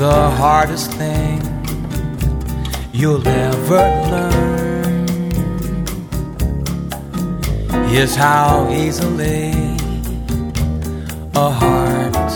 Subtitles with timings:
[0.00, 1.38] the hardest thing
[2.90, 5.06] you'll ever learn
[7.92, 9.52] is how easily
[11.34, 12.32] a heart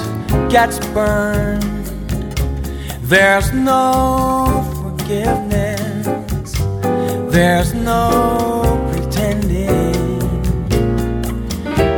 [0.50, 1.86] gets burned.
[3.00, 6.52] There's no forgiveness,
[7.32, 10.20] there's no pretending.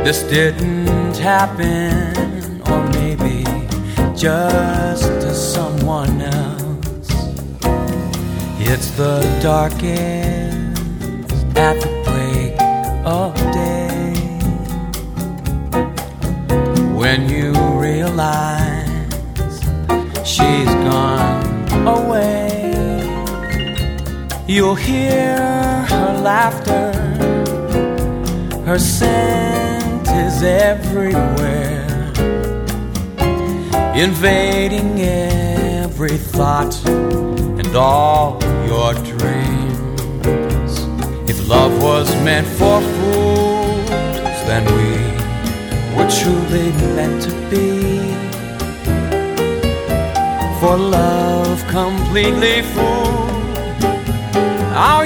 [0.05, 3.43] This didn't happen, or maybe
[4.15, 5.16] just
[5.87, 7.09] someone else.
[8.59, 9.87] It's the darkest
[11.55, 12.53] at the break
[13.05, 14.13] of day
[16.93, 19.55] when you realize
[20.25, 22.73] she's gone away.
[24.45, 25.37] You'll hear
[25.93, 26.91] her laughter,
[28.65, 31.87] her scent is everywhere
[33.95, 34.97] invading
[35.99, 40.71] every thought and all your dreams.
[41.27, 43.89] If love was meant for fools,
[44.45, 44.91] then we
[45.95, 47.65] were truly meant to be.
[50.59, 53.57] For love completely fooled
[54.75, 55.03] our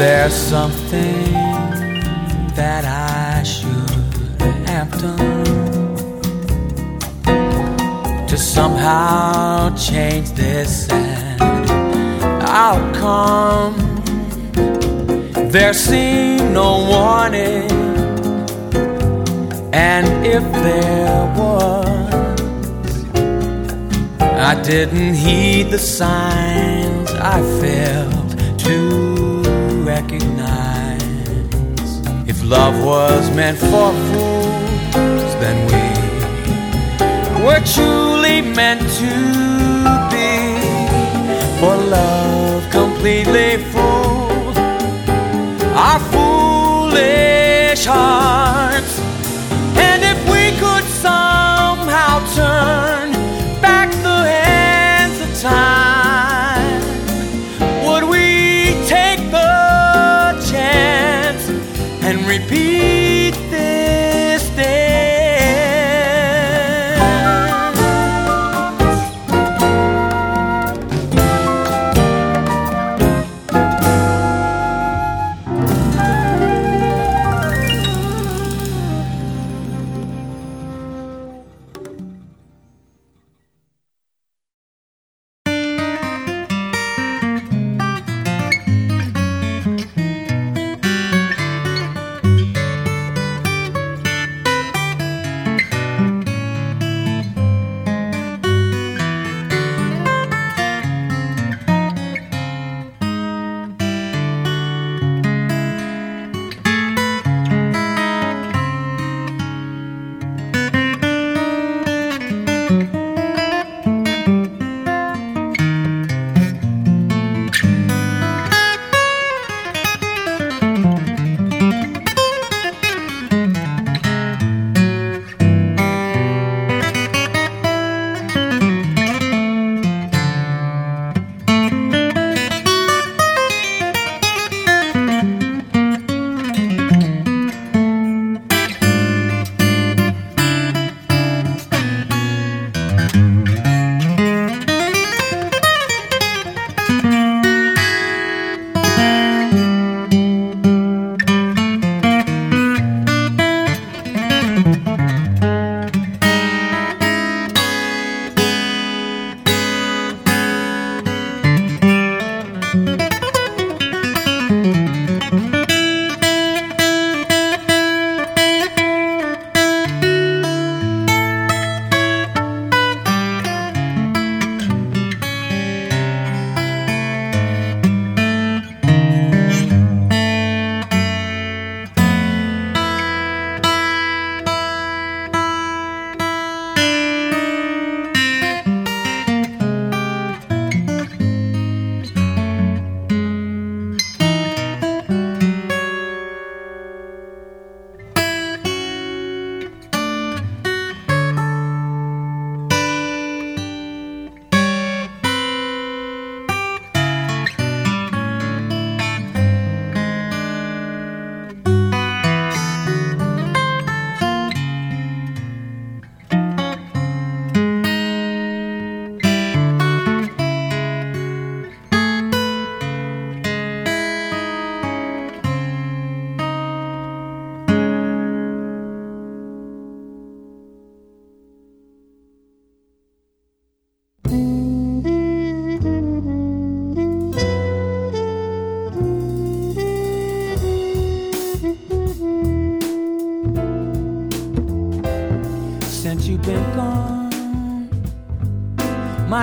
[0.00, 1.32] Is there something
[2.54, 5.94] that I should have done
[8.26, 11.42] to somehow change this sad
[12.40, 13.74] outcome?
[15.50, 17.70] There seemed no warning,
[19.74, 22.40] and if there was,
[24.22, 28.19] I didn't heed the signs I to
[30.00, 31.02] recognize.
[32.26, 35.84] If love was meant for fools, then we
[37.44, 39.12] were truly meant to
[40.12, 40.30] be.
[41.60, 44.56] For love completely fooled
[45.86, 48.89] our foolish hearts.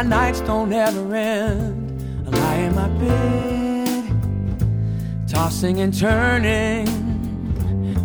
[0.07, 2.01] Nights don't ever end.
[2.27, 4.05] I lie in my bed,
[5.27, 6.87] tossing and turning,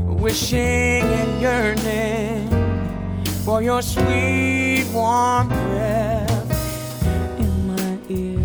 [0.06, 2.48] wishing and yearning
[3.44, 7.04] for your sweet warm breath
[7.38, 8.40] in my ear.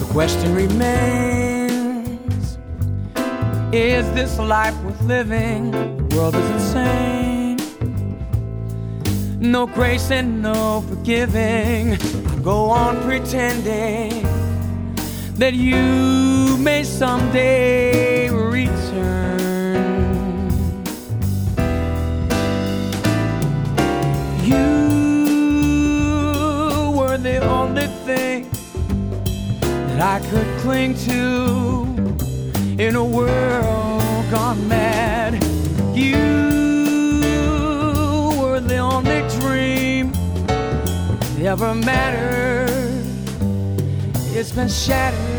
[0.00, 2.58] The question remains
[3.72, 5.70] Is this life worth living?
[5.70, 6.91] The world is insane
[9.42, 11.94] no grace and no forgiving.
[11.94, 14.22] I go on pretending
[15.34, 19.40] that you may someday return.
[24.44, 24.62] You
[26.96, 28.48] were the only thing
[29.60, 31.82] that I could cling to
[32.80, 35.42] in a world gone mad.
[35.96, 36.41] You
[39.42, 40.12] dream
[41.44, 42.70] ever mattered.
[44.34, 45.31] It's been shattered.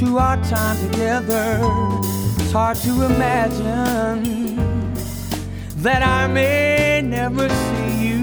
[0.00, 1.60] To our time together.
[2.38, 4.24] It's hard to imagine
[5.82, 8.22] that I may never see you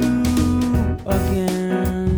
[1.05, 2.17] again.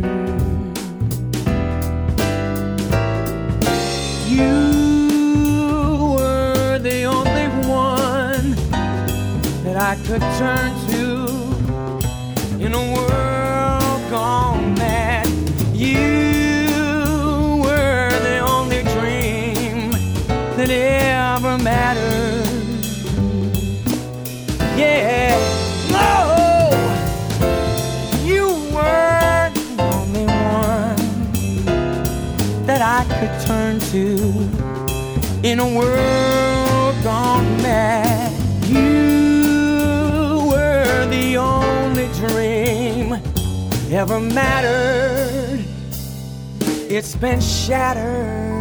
[4.30, 8.56] You were the only one
[9.66, 11.28] that I could turn to
[12.64, 15.28] in a world gone mad.
[15.74, 16.29] You
[21.60, 22.46] ever mattered.
[24.78, 25.38] Yeah,
[25.92, 26.70] no,
[28.24, 30.98] you weren't the only one
[32.66, 34.04] that I could turn to
[35.44, 38.32] in a world gone mad.
[38.68, 43.20] You were the only dream
[43.92, 45.66] ever mattered.
[46.90, 48.59] It's been shattered.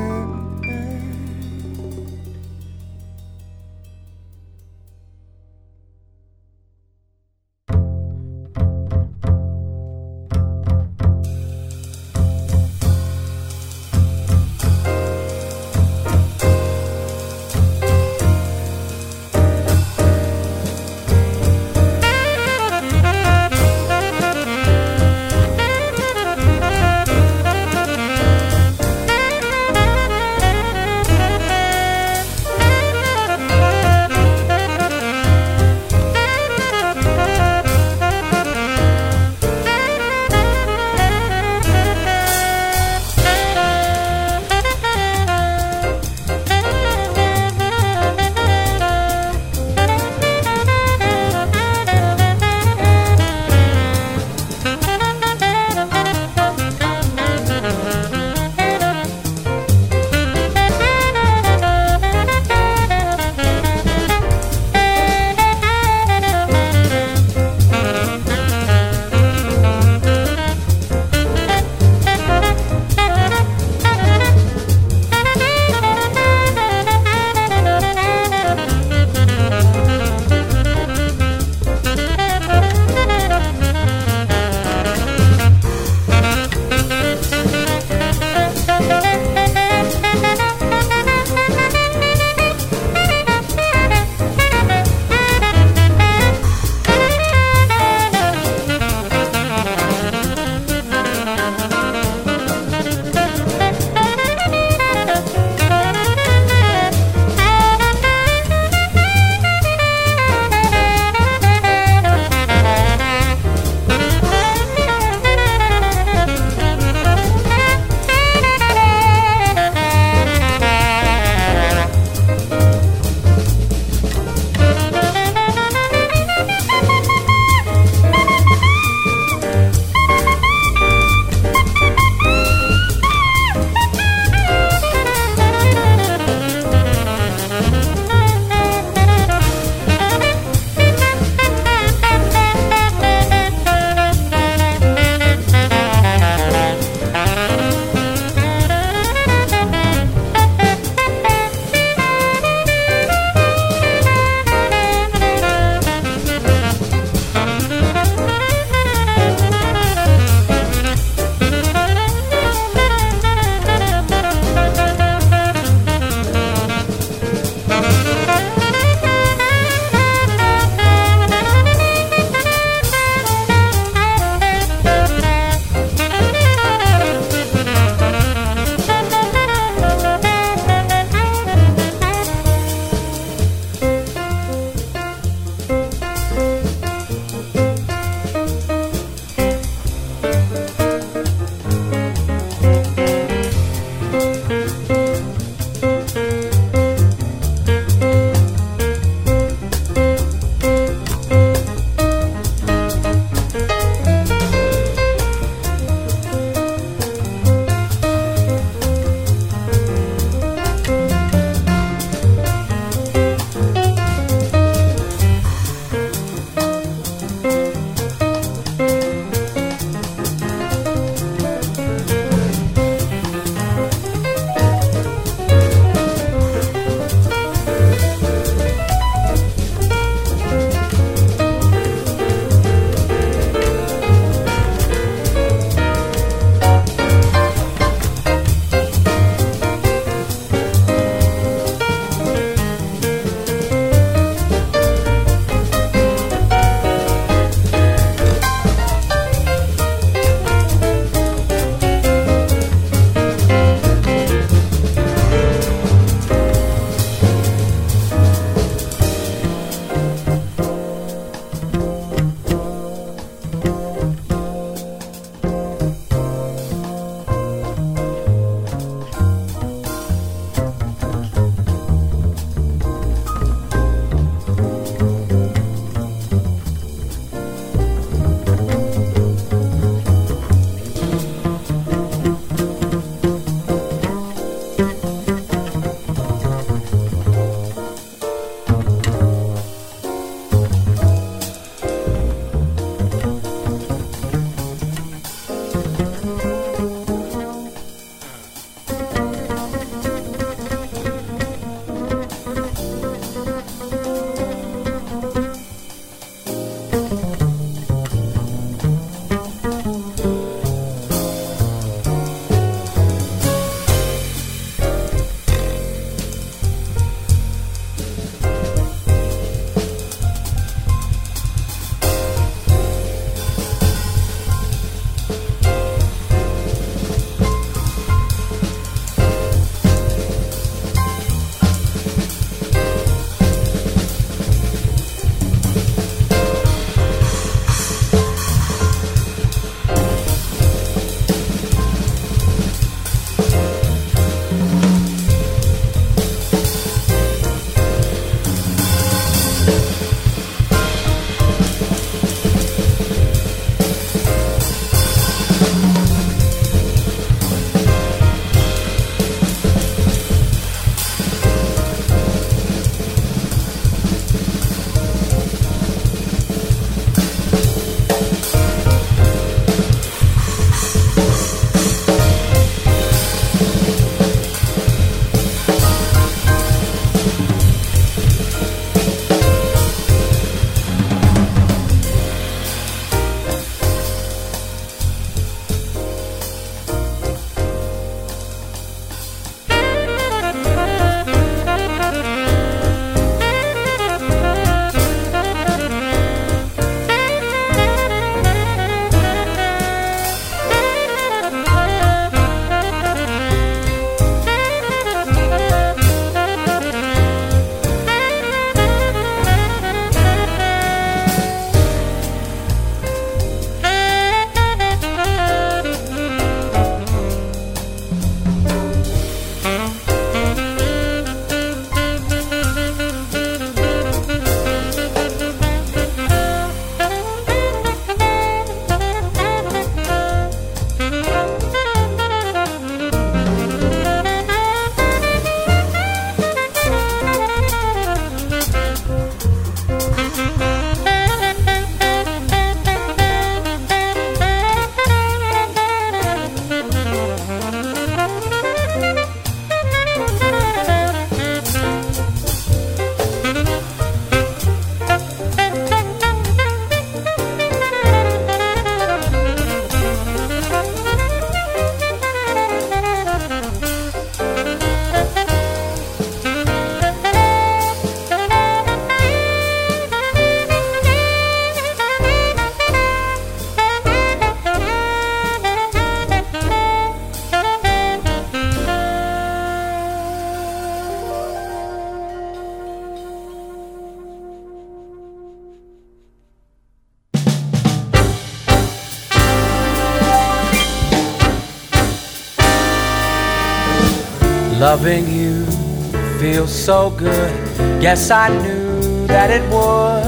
[496.89, 497.53] So good.
[498.01, 500.25] Guess I knew that it would.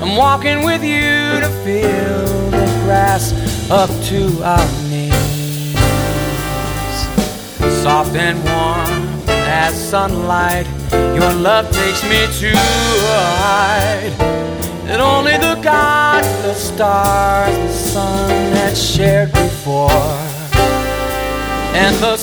[0.00, 3.34] I'm walking with you to feel the grass
[3.68, 5.74] up to our knees.
[7.82, 14.14] Soft and warm as sunlight, your love takes me to a height
[14.86, 20.38] that only the gods, the stars, the sun had shared before
[21.78, 22.16] and the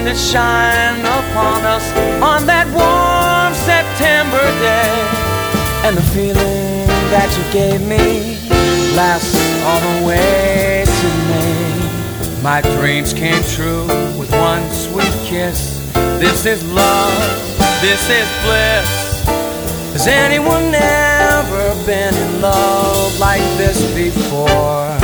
[0.00, 1.84] sun that shine upon us
[2.22, 4.92] on that warm September day.
[5.84, 8.38] And the feeling that you gave me
[8.96, 12.42] lasts all the way to May.
[12.42, 13.86] My dreams came true
[14.18, 15.78] with one sweet kiss.
[16.18, 17.20] This is love,
[17.80, 19.24] this is bliss.
[19.92, 24.99] Has anyone ever been in love like this before?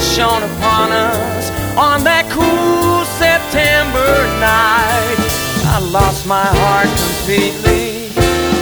[0.00, 5.18] Shone upon us on that cool September night.
[5.66, 8.06] I lost my heart completely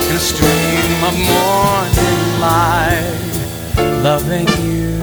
[0.09, 4.03] in a stream of morning light.
[4.03, 5.01] Loving you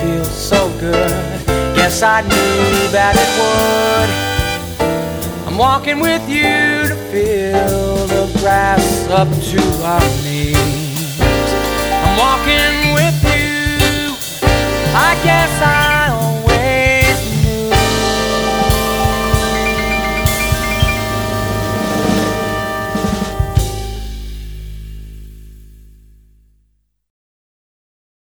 [0.00, 1.42] feels so good.
[1.76, 4.10] Yes, I knew that it would.
[5.46, 10.74] I'm walking with you to feel the grass up to our knees.
[14.96, 16.03] I guess I